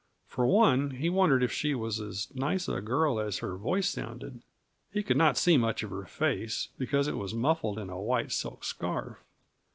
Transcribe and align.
For 0.25 0.47
one, 0.47 0.89
he 0.95 1.11
wondered 1.11 1.43
if 1.43 1.51
she 1.51 1.75
were 1.75 1.85
as 1.89 2.27
nice 2.33 2.67
a 2.67 2.81
girl 2.81 3.19
as 3.19 3.37
her 3.37 3.55
voice 3.55 3.87
sounded. 3.87 4.41
He 4.91 5.03
could 5.03 5.15
not 5.15 5.37
see 5.37 5.57
much 5.57 5.83
of 5.83 5.91
her 5.91 6.07
face, 6.07 6.69
because 6.79 7.07
it 7.07 7.17
was 7.17 7.35
muffled 7.35 7.77
in 7.77 7.91
a 7.91 8.01
white 8.01 8.31
silk 8.31 8.63
scarf. 8.63 9.23